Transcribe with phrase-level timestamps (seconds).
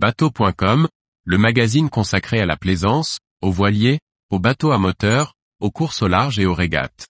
[0.00, 0.86] Bateau.com,
[1.24, 3.98] le magazine consacré à la plaisance, aux voiliers,
[4.30, 7.08] aux bateaux à moteur, aux courses au large et aux régates.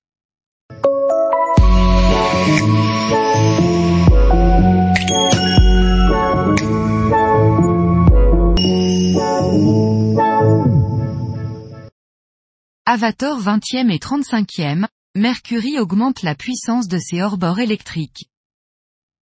[12.87, 18.31] Avator 20e et 35e, Mercury augmente la puissance de ses hors-bords électriques.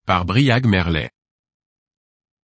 [0.07, 1.11] Par Briag Merlet.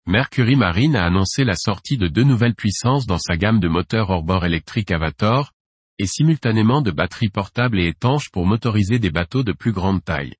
[0.05, 4.09] Mercury Marine a annoncé la sortie de deux nouvelles puissances dans sa gamme de moteurs
[4.09, 5.53] hors-bord électriques Avator,
[5.97, 10.33] et simultanément de batteries portables et étanches pour motoriser des bateaux de plus grande taille.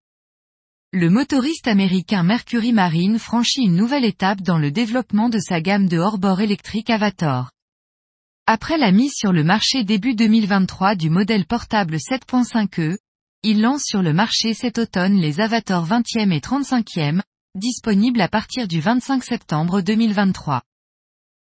[0.92, 5.88] Le motoriste américain Mercury Marine franchit une nouvelle étape dans le développement de sa gamme
[5.88, 7.50] de hors-bord électrique Avator.
[8.46, 12.98] Après la mise sur le marché début 2023 du modèle portable 7.5e,
[13.44, 17.22] il lance sur le marché cet automne les Avator 20e et 35e,
[17.56, 20.64] disponibles à partir du 25 septembre 2023.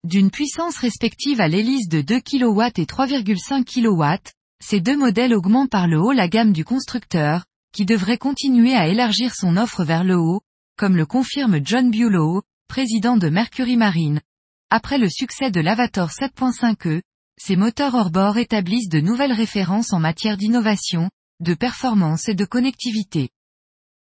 [0.04, 4.22] D'une puissance respective à l'hélice de 2 kW et 3,5 kW,
[4.64, 8.88] ces deux modèles augmentent par le haut la gamme du constructeur, qui devrait continuer à
[8.88, 10.42] élargir son offre vers le haut,
[10.78, 14.22] comme le confirme John Bulow, président de Mercury Marine,
[14.70, 17.02] après le succès de l'Avator 7.5e,
[17.38, 23.30] ces moteurs hors-bord établissent de nouvelles références en matière d'innovation, de performance et de connectivité.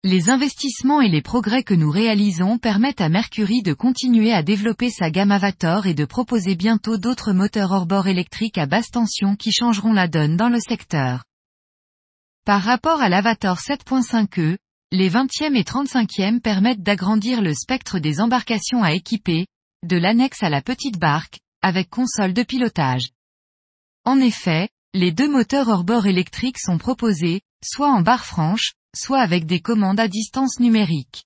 [0.05, 4.91] Les investissements et les progrès que nous réalisons permettent à Mercury de continuer à développer
[4.91, 9.51] sa gamme Avator et de proposer bientôt d'autres moteurs hors-bord électriques à basse tension qui
[9.51, 11.25] changeront la donne dans le secteur.
[12.45, 14.57] Par rapport à l'Avator 7.5e,
[14.93, 19.49] les 20e et 35e permettent d'agrandir le spectre des embarcations à équiper,
[19.85, 23.09] de l'annexe à la petite barque, avec console de pilotage.
[24.05, 29.47] En effet, les deux moteurs hors-bord électriques sont proposés, soit en barre franche, soit avec
[29.47, 31.25] des commandes à distance numérique.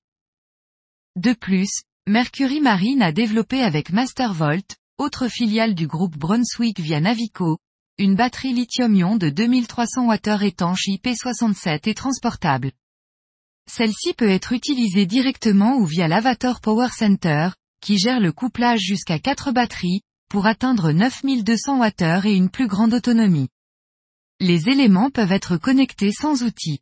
[1.16, 7.58] De plus, Mercury Marine a développé avec Mastervolt, autre filiale du groupe Brunswick via Navico,
[7.98, 12.72] une batterie lithium-ion de 2300 Wh étanche IP67 et transportable.
[13.70, 19.18] Celle-ci peut être utilisée directement ou via l'Avator Power Center, qui gère le couplage jusqu'à
[19.18, 23.48] 4 batteries, pour atteindre 9200 Wh et une plus grande autonomie.
[24.40, 26.80] Les éléments peuvent être connectés sans outils.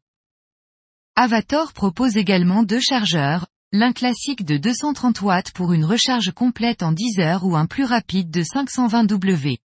[1.22, 6.92] Avator propose également deux chargeurs, l'un classique de 230 watts pour une recharge complète en
[6.92, 9.58] 10 heures ou un plus rapide de 520 W.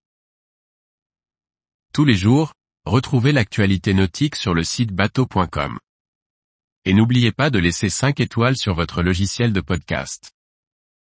[1.92, 2.54] Tous les jours,
[2.84, 5.78] retrouvez l'actualité nautique sur le site bateau.com.
[6.86, 10.32] Et n'oubliez pas de laisser 5 étoiles sur votre logiciel de podcast.